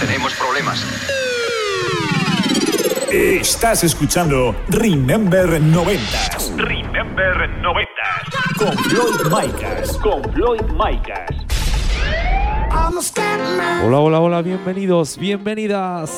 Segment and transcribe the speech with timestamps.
[0.00, 0.82] Tenemos problemas.
[3.12, 6.00] Estás escuchando Remember 90
[6.56, 7.90] Remember 90.
[8.56, 9.98] con Floyd Micas.
[9.98, 11.30] Con Floyd Micas.
[13.84, 16.10] Hola, hola, hola, bienvenidos, bienvenidas.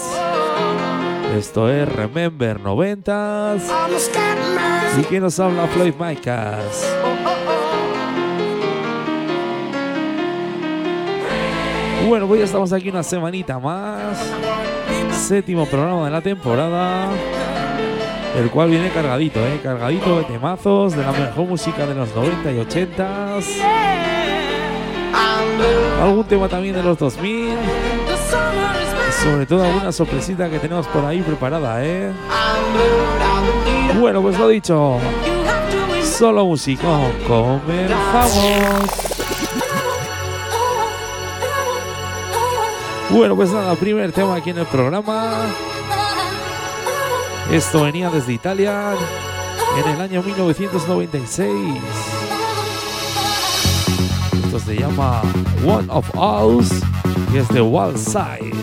[1.37, 3.57] Esto es Remember 90
[5.01, 6.87] y que nos habla Floyd Micas.
[12.09, 14.19] Bueno, pues ya estamos aquí una semanita más.
[15.13, 17.09] Séptimo programa de la temporada.
[18.37, 19.60] El cual viene cargadito, ¿eh?
[19.63, 23.38] Cargadito de temazos, de la mejor música de los 90 y 80
[26.02, 27.51] Algún tema también de los 2000.
[29.23, 32.10] Sobre todo alguna sorpresita que tenemos por ahí preparada, ¿eh?
[34.01, 34.99] Bueno, pues lo dicho.
[36.02, 36.88] Solo música.
[37.29, 39.12] Comenzamos.
[43.13, 45.43] Bueno, pues nada, primer tema aquí en el programa.
[47.52, 48.95] Esto venía desde Italia
[49.79, 51.51] en el año 1996.
[54.45, 55.21] Esto se llama
[55.63, 56.71] One of Us
[57.35, 58.57] y es de Wild Side.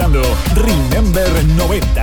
[0.00, 0.22] escuchando
[0.54, 2.00] Remember 90s.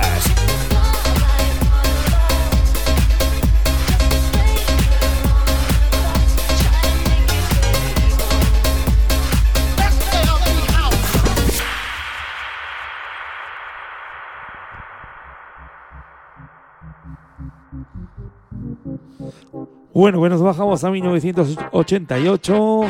[19.92, 22.80] Bueno, que nos bajamos a 1988.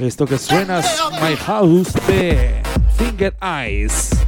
[0.00, 0.86] Esto que suena es
[1.22, 2.67] My House de
[2.98, 4.18] Finger Eyes.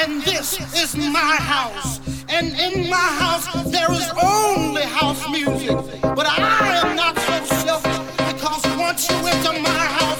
[0.00, 2.00] and this is my house.
[2.28, 5.76] And in my house, there is only house music.
[6.02, 10.17] But I am not so selfish because once you enter my house,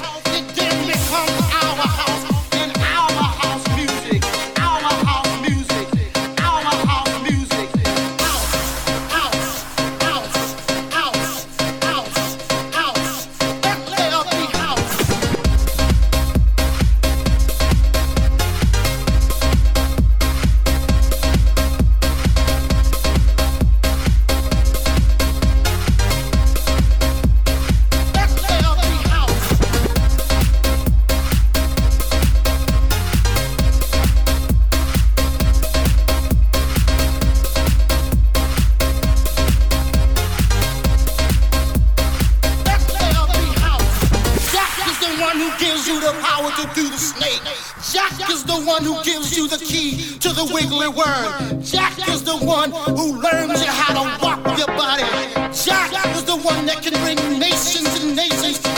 [51.63, 55.05] Jack is the one who learns you how to walk your body.
[55.53, 58.78] Jack is the one that can bring nations and nations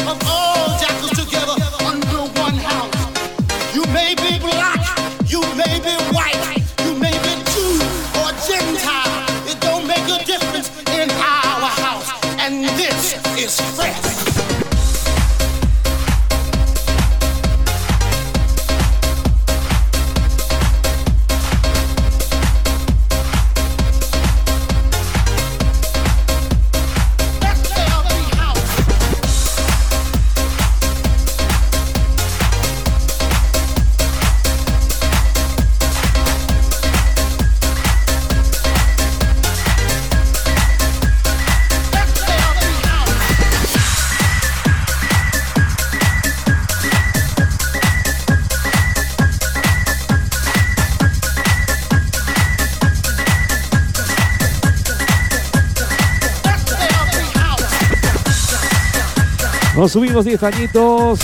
[59.90, 61.20] subimos 10 añitos.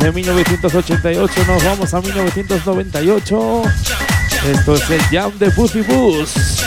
[0.00, 3.62] De 1988 nos vamos a 1998.
[4.50, 6.61] Esto es el Jam de Pussy Bus.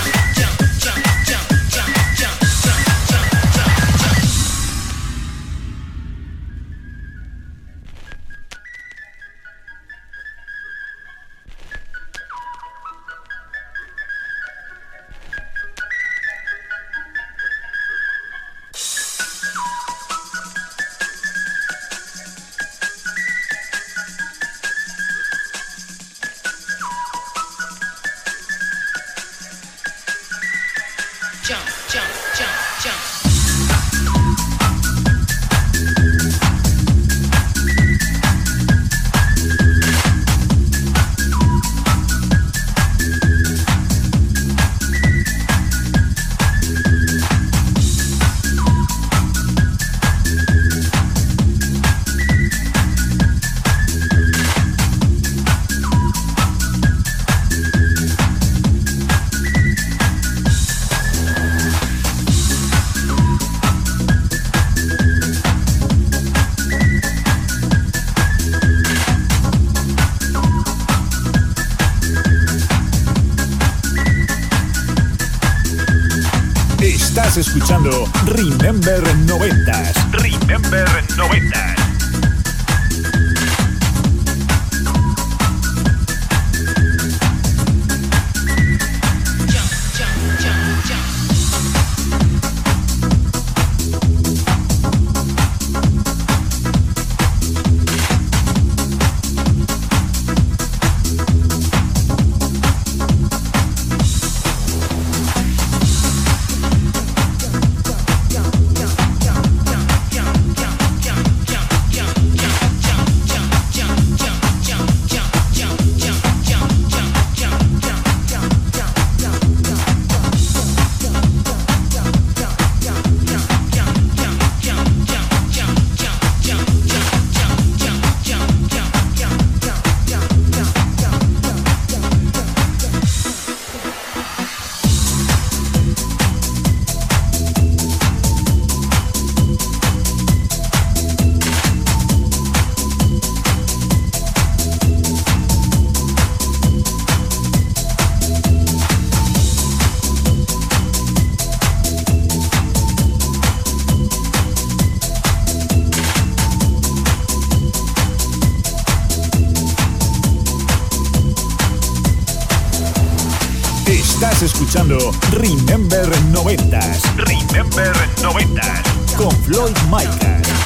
[164.26, 164.98] Estás escuchando
[165.34, 167.16] Remember 90s.
[167.16, 169.16] Remember 90s.
[169.16, 170.65] Con Floyd Micas.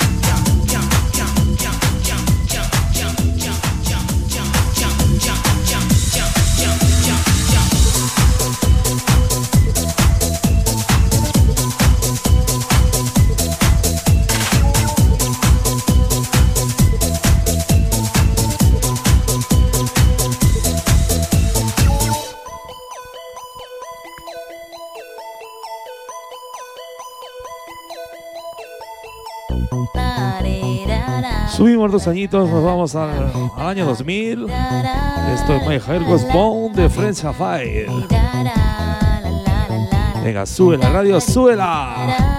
[31.80, 34.48] Seguimos dos añitos, nos vamos al, al año 2000.
[35.34, 37.90] Esto es My Hair Was Bone de French Fire.
[40.22, 42.39] Venga, súbela, radio, súbela.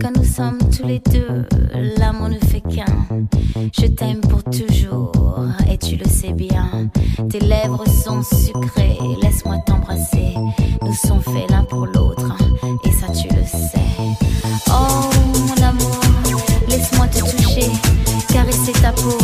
[0.00, 1.46] Quand nous sommes tous les deux,
[1.98, 2.84] l'amour ne fait qu'un.
[3.78, 5.12] Je t'aime pour toujours
[5.70, 6.90] et tu le sais bien.
[7.28, 10.34] Tes lèvres sont sucrées, laisse-moi t'embrasser.
[10.82, 12.36] Nous sommes faits l'un pour l'autre
[12.84, 13.78] et ça tu le sais.
[14.68, 15.10] Oh
[15.48, 16.00] mon amour,
[16.68, 17.70] laisse-moi te toucher,
[18.28, 19.18] caresser ta peau.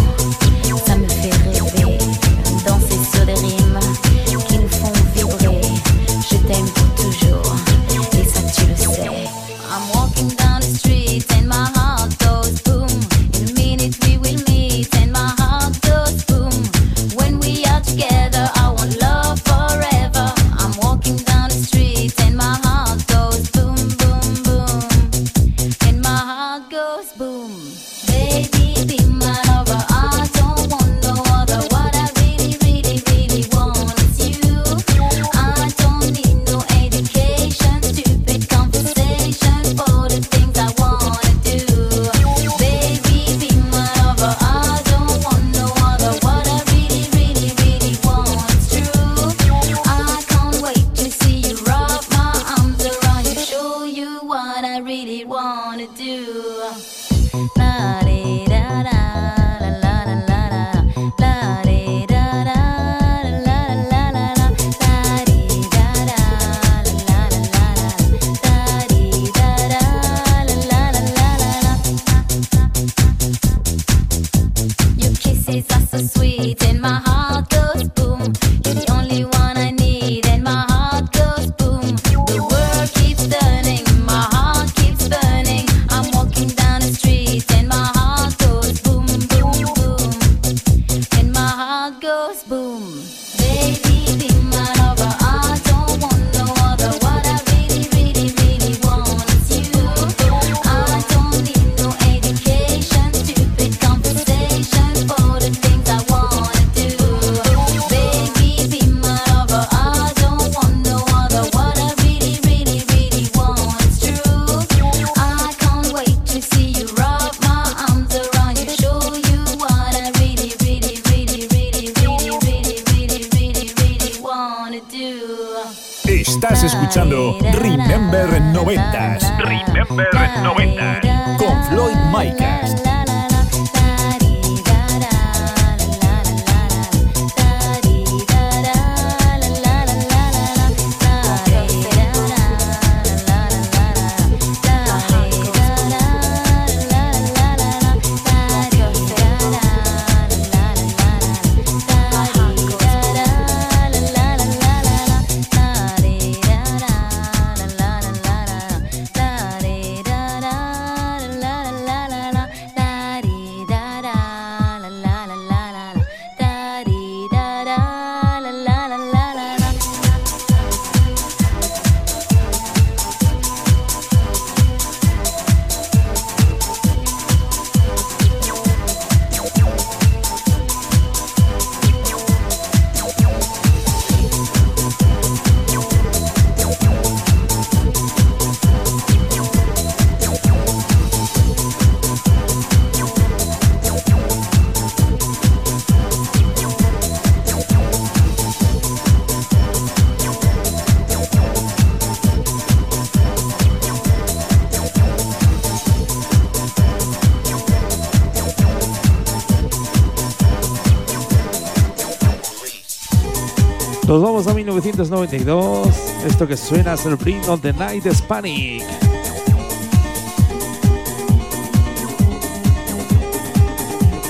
[214.96, 215.88] 1992.
[216.26, 218.82] Esto que suena es el Bring of the Night Hispanic.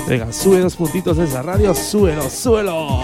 [0.07, 2.99] Venga, sube dos puntitos de esa radio, súbelo, súbelo.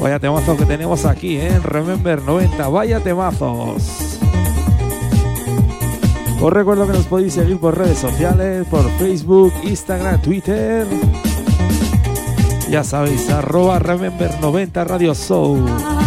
[0.00, 1.60] Vaya temazos que tenemos aquí, ¿eh?
[1.60, 4.18] Remember 90, vaya temazos.
[6.40, 10.86] Os recuerdo que nos podéis seguir por redes sociales, por Facebook, Instagram, Twitter.
[12.68, 16.03] Ya sabéis, arroba Remember 90 Radio Show.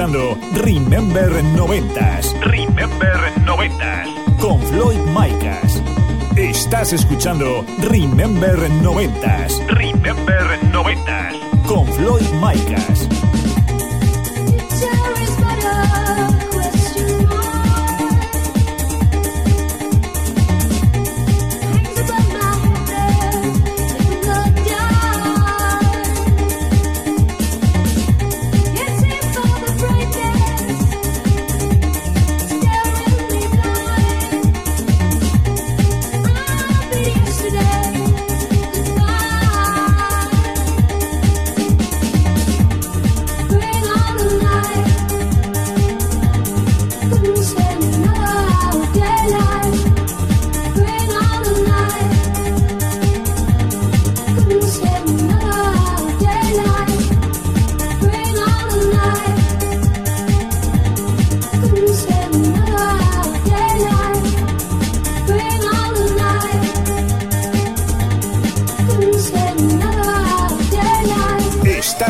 [0.00, 0.29] Escuchando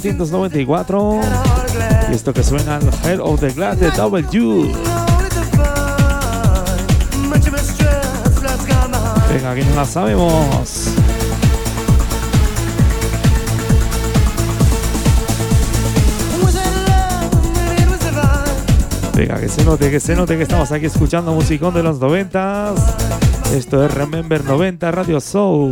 [0.00, 1.20] 1994.
[2.10, 4.72] Y esto que suena al Hell of the Glass de Double W.
[9.32, 10.90] Venga, que no la sabemos.
[19.14, 22.74] Venga, que se note, que se note que estamos aquí escuchando musicón de los 90.
[23.54, 25.70] Esto es Remember 90 Radio Show.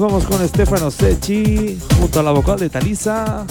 [0.00, 3.44] nos vamos con Stefano Secchi junto a la vocal de Talisa.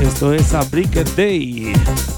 [0.00, 2.15] Esto es A Brick Day.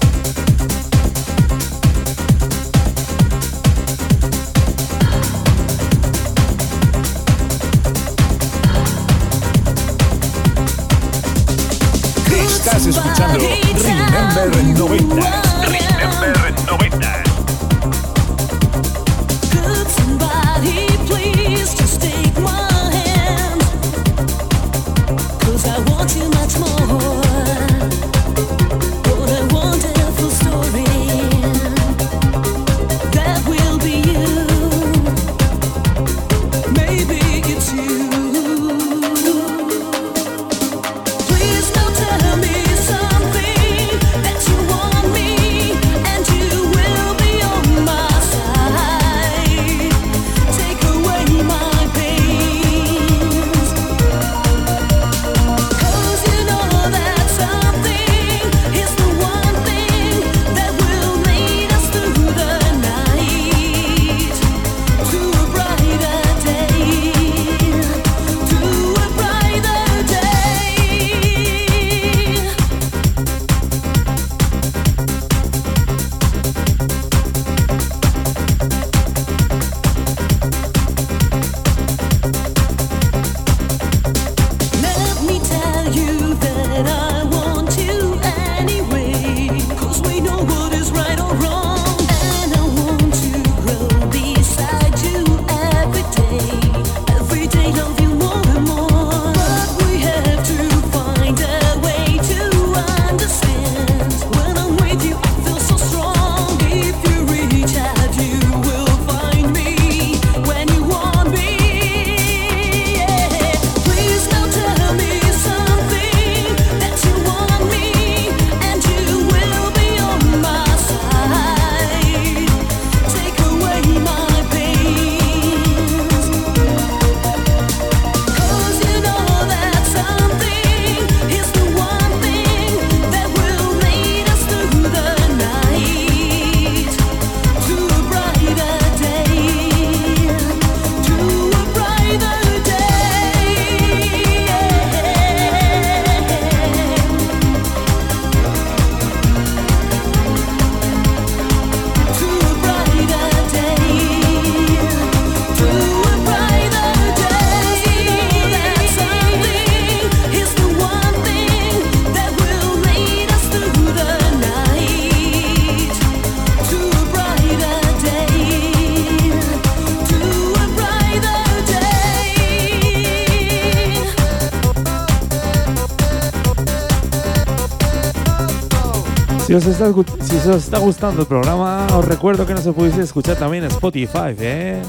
[179.59, 183.65] Os, está, si os está gustando el programa, os recuerdo que nos podéis escuchar también
[183.65, 184.81] en Spotify, ¿eh?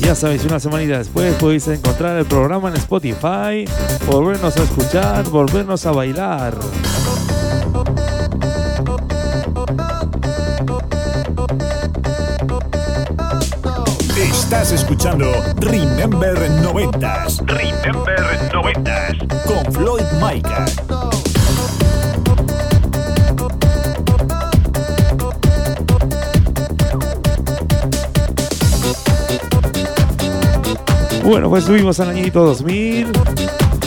[0.00, 3.64] Ya sabéis, una semanita después podéis encontrar el programa en Spotify,
[4.06, 6.58] volvernos a escuchar, volvernos a bailar.
[14.16, 19.44] Estás escuchando Remember 90s Remember 90s.
[19.46, 20.64] con Floyd Micah.
[31.24, 33.10] Bueno, pues subimos al añito 2000,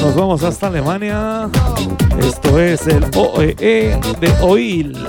[0.02, 1.48] nos vamos hasta Alemania.
[2.20, 5.07] Esto es el OEE de Oil.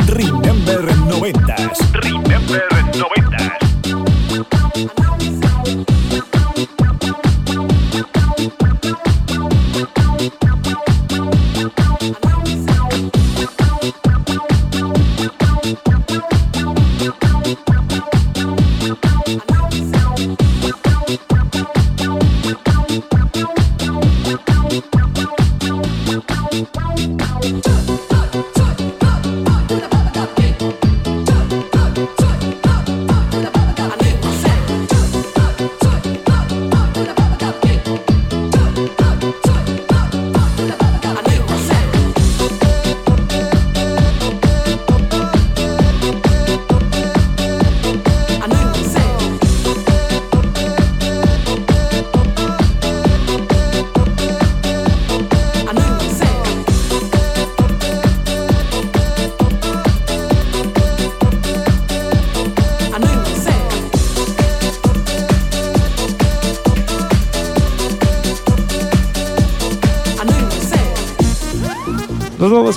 [0.00, 3.21] Remember 90s Remember 90s.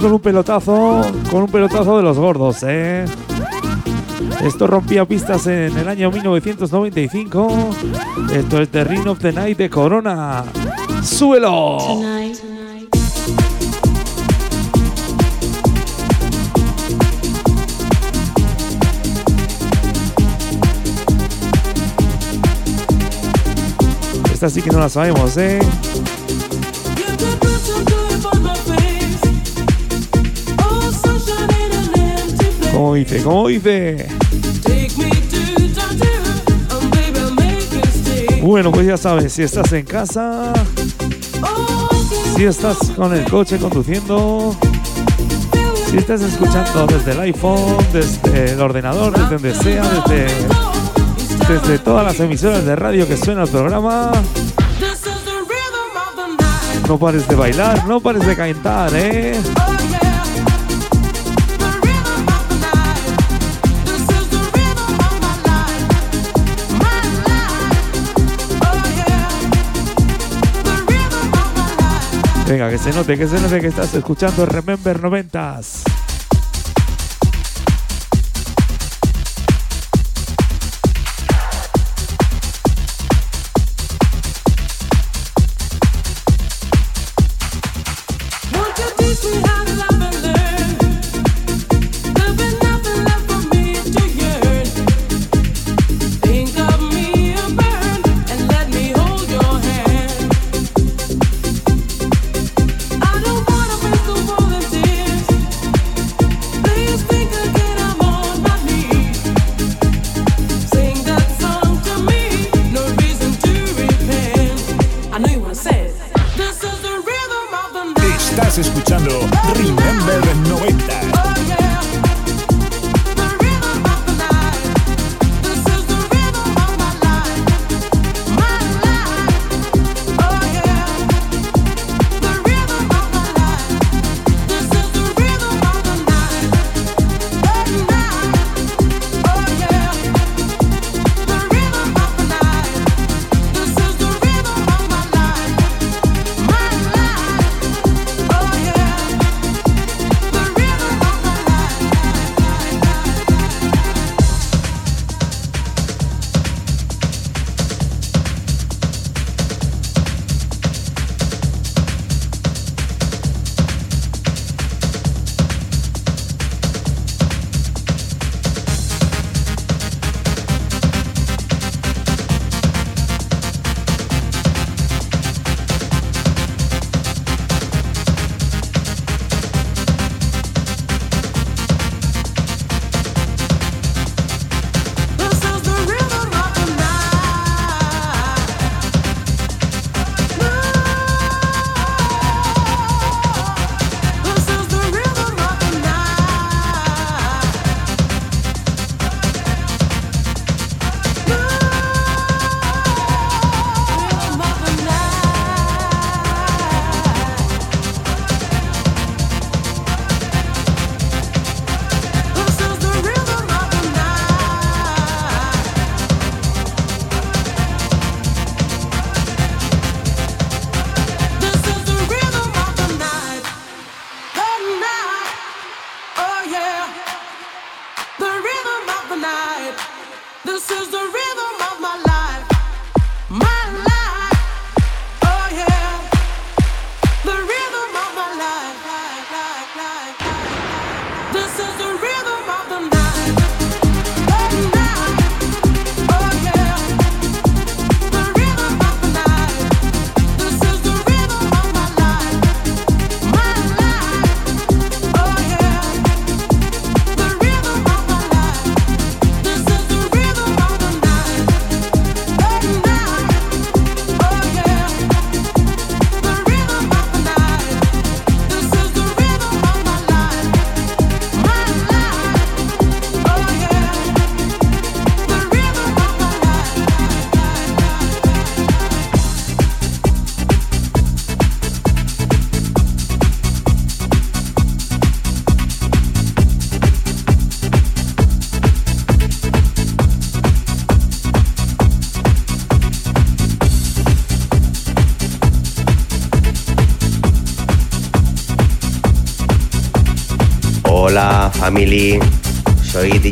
[0.05, 3.05] Con un pelotazo, con un pelotazo de los gordos, ¿eh?
[4.43, 7.47] Esto rompía pistas en el año 1995.
[8.31, 10.43] Esto es The Ring of the Night de Corona.
[11.01, 11.79] ¡Súbelo!
[24.31, 25.57] Esta sí que no la sabemos, ¿eh?
[32.75, 33.23] ¿Cómo dice?
[33.23, 34.05] ¿Cómo dice?
[38.41, 40.51] Bueno, pues ya sabes, si estás en casa,
[42.35, 44.53] si estás con el coche conduciendo,
[45.89, 50.27] si estás escuchando desde el iPhone, desde el ordenador, desde donde sea, desde,
[51.47, 54.11] desde todas las emisoras de radio que suena el programa,
[56.89, 59.39] no pares de bailar, no pares de cantar, ¿eh?
[72.47, 75.94] Venga, que se note, que se note que estás escuchando Remember 90s.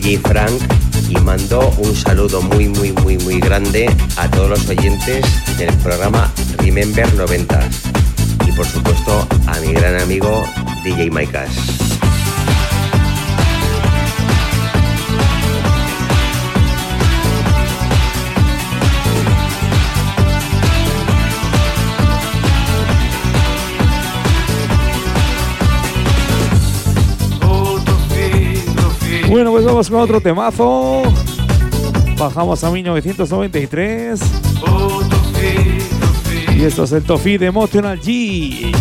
[0.04, 0.62] DJ Frank
[1.08, 5.24] y mando un saludo muy muy muy muy grande a todos los oyentes
[5.58, 7.70] del programa Remember 90
[8.45, 10.43] y por supuesto a mi gran amigo
[10.84, 11.93] DJ Micas.
[29.34, 31.02] Bueno, pues vamos con otro temazo.
[32.20, 34.22] Bajamos a 1993.
[36.56, 38.72] Y esto es el Tofi de Emotional G.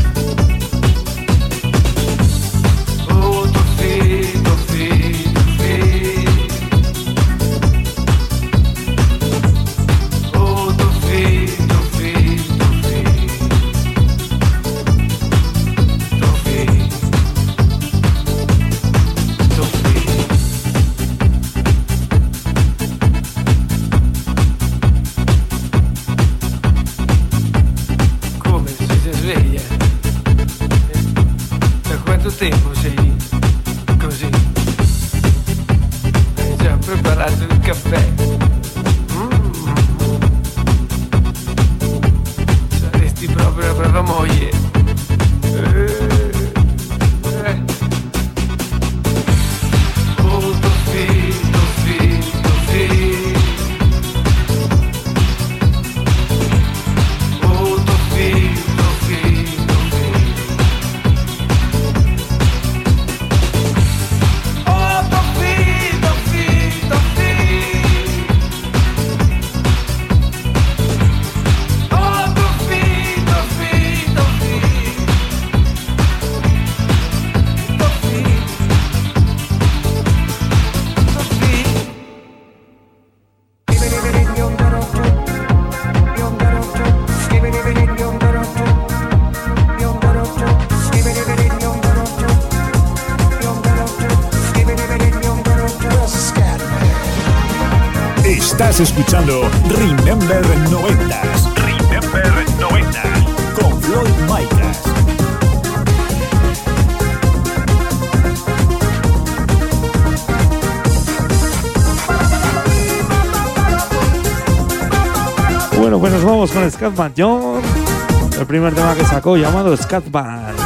[118.38, 120.61] El primer tema que sacó llamado Scatman.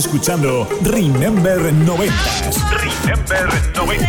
[0.00, 2.14] Escuchando Remember 90
[2.72, 4.08] Remember 90.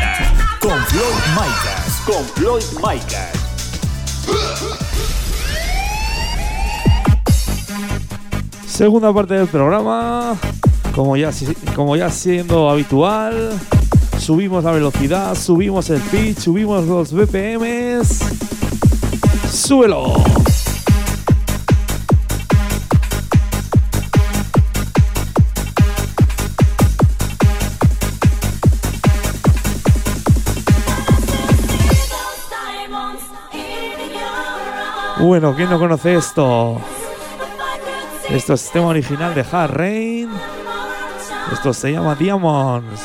[0.59, 2.01] con Floyd Micas.
[2.05, 4.41] Con Floyd Micas.
[8.65, 10.35] Segunda parte del programa.
[10.95, 13.51] Como ya, si- como ya siendo habitual,
[14.19, 18.19] subimos la velocidad, subimos el pitch, subimos los BPMs.
[19.51, 20.15] ¡Súbelo!
[35.31, 36.77] Bueno, ¿quién no conoce esto?
[38.27, 40.29] Esto es tema original de Hard Rain.
[41.53, 43.01] Esto se llama Diamonds.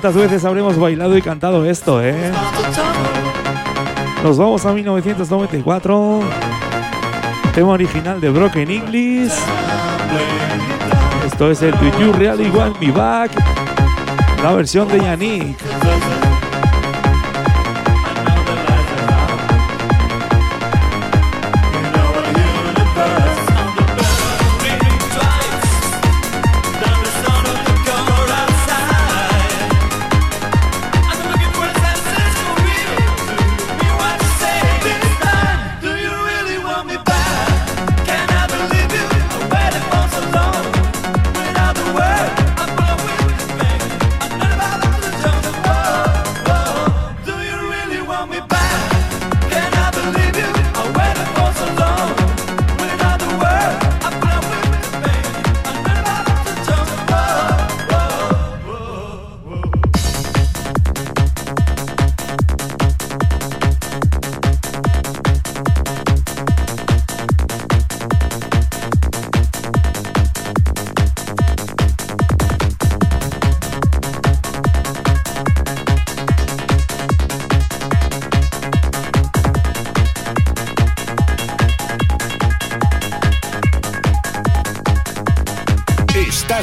[0.00, 2.32] ¿Cuántas veces habremos bailado y cantado esto, eh?
[4.24, 6.20] Nos vamos a 1994.
[7.54, 9.34] Tema original de Broken English.
[11.26, 13.32] Esto es el Do You Really Want Me Back.
[14.42, 15.58] La versión de Yannick.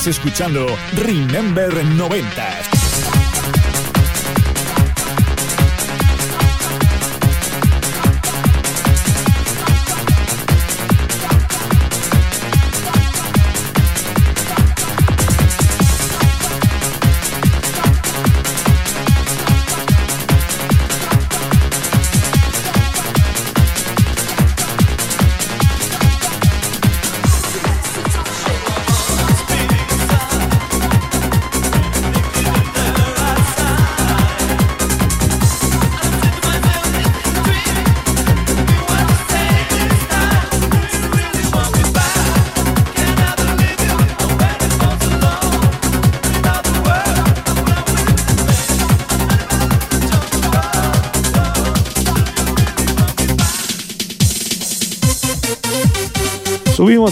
[0.07, 2.76] Escuchando Remember 90s.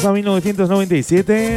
[0.08, 1.56] A 1997.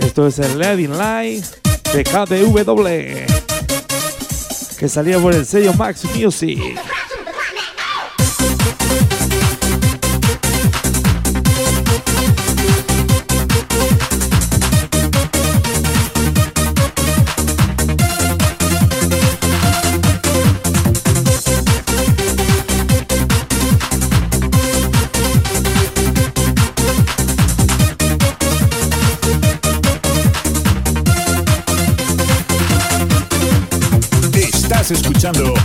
[0.00, 1.44] Esto es el Living Live
[1.92, 2.86] de KTW.
[4.78, 6.78] Que salía por el sello Max Music.
[34.88, 35.55] Escuchando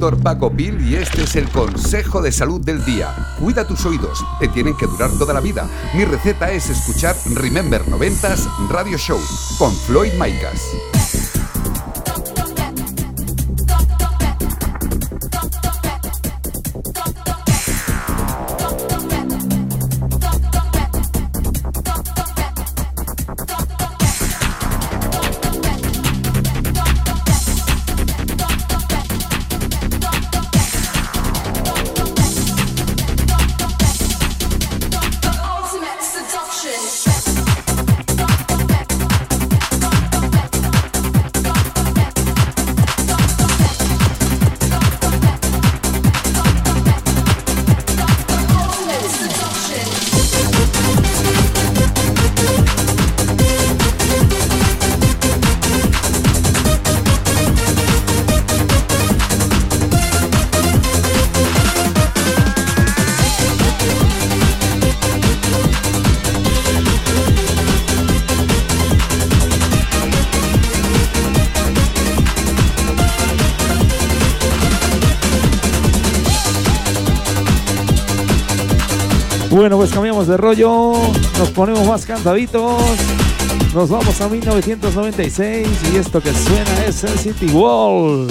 [0.00, 3.14] Paco Pil y este es el consejo de salud del día.
[3.38, 5.68] Cuida tus oídos, te tienen que durar toda la vida.
[5.94, 9.20] Mi receta es escuchar Remember 90s Radio Show
[9.58, 10.89] con Floyd Micas.
[79.50, 80.92] Bueno, pues cambiamos de rollo,
[81.36, 82.80] nos ponemos más cantaditos.
[83.74, 88.28] Nos vamos a 1996 y esto que suena es el City Wall.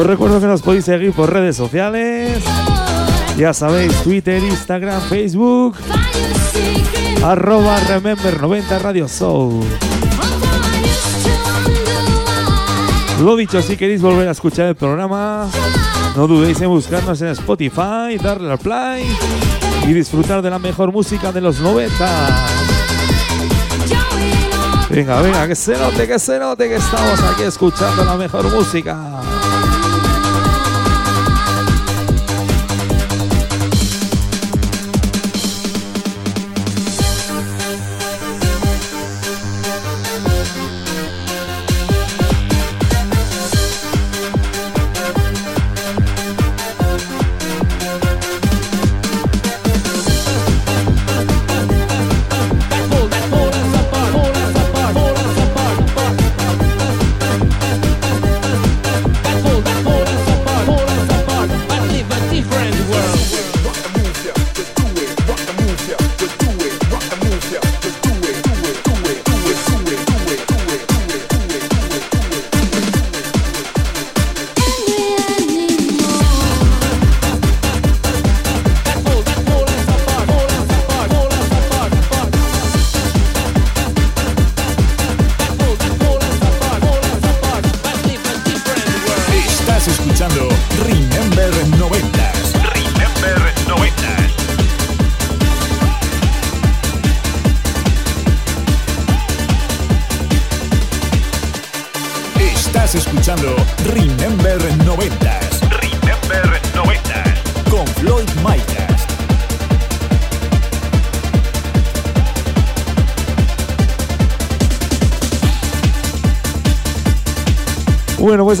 [0.00, 2.42] Os recuerdo que nos podéis seguir por redes sociales.
[3.36, 5.76] Ya sabéis, Twitter, Instagram, Facebook.
[7.22, 9.62] Arroba Remember 90 Radio Show.
[13.22, 15.50] Lo dicho, si queréis volver a escuchar el programa,
[16.16, 19.04] no dudéis en buscarnos en Spotify, darle al play
[19.86, 22.08] y disfrutar de la mejor música de los 90.
[24.88, 29.20] Venga, venga, que se note, que se note que estamos aquí escuchando la mejor música.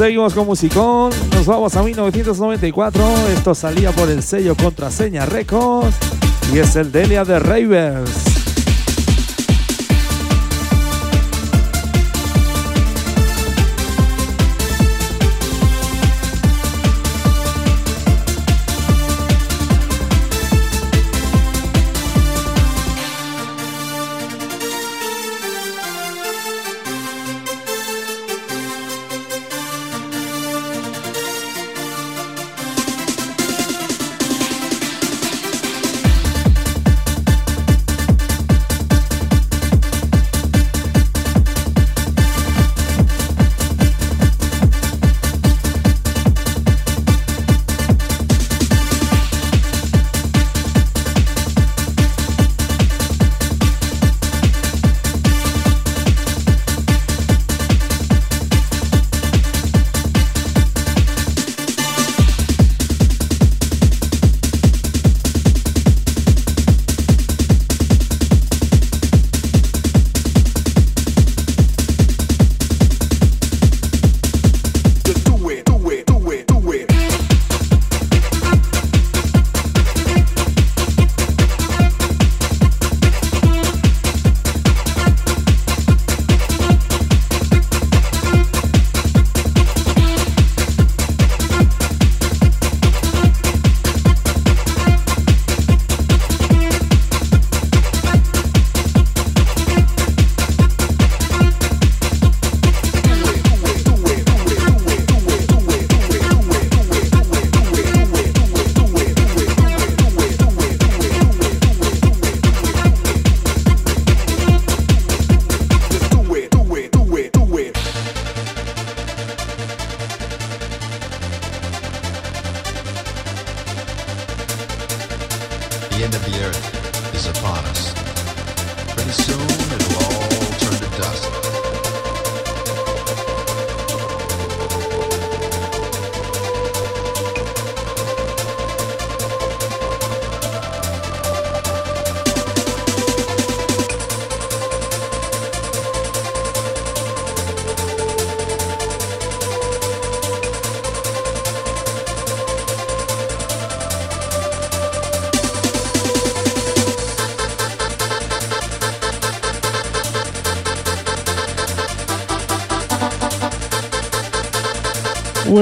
[0.00, 1.12] Seguimos con musicón.
[1.34, 3.04] Nos vamos a 1994.
[3.36, 5.94] Esto salía por el sello Contraseña Records.
[6.54, 8.29] Y es el Delia de Ravers.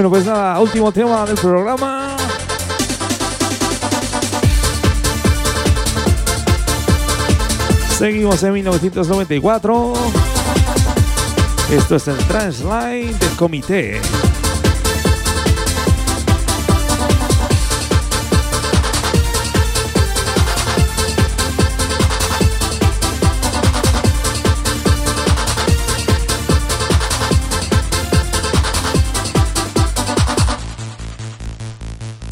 [0.08, 2.16] Pues nada, último tema del programa.
[7.98, 9.92] Seguimos en 1994.
[11.70, 14.00] Esto es el Transline del Comité.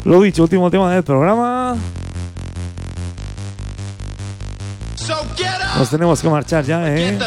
[0.07, 1.75] Lo dicho, último tema del programa.
[5.77, 7.19] Nos tenemos que marchar ya, ¿eh?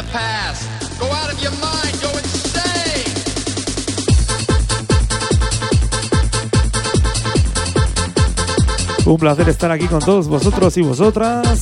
[9.05, 11.61] Un placer estar aquí con todos vosotros y vosotras,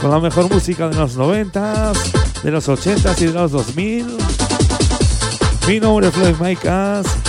[0.00, 1.92] con la mejor música de los 90,
[2.42, 4.16] de los 80 y de los 2000.
[5.68, 7.25] Mi nombre es Floyd Maicas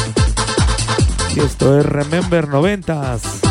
[1.39, 3.46] esto es Remember 90s.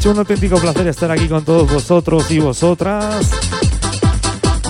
[0.00, 3.32] Dicho, un auténtico placer estar aquí con todos vosotros y vosotras.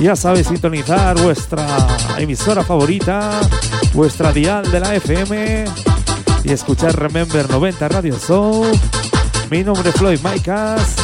[0.01, 1.87] Ya sabéis sintonizar vuestra
[2.18, 3.41] emisora favorita,
[3.95, 5.66] vuestra dial de la FM
[6.43, 8.66] y escuchar Remember 90 Radio Show.
[9.53, 10.97] Mi nombre es Floyd Maicas.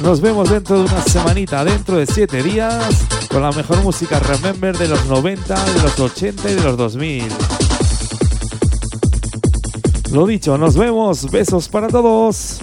[0.00, 2.94] Nos vemos dentro de una semanita, dentro de siete días,
[3.28, 7.24] con la mejor música Remember de los 90, de los 80 y de los 2000.
[10.12, 11.28] Lo dicho, nos vemos.
[11.28, 12.53] Besos para todos.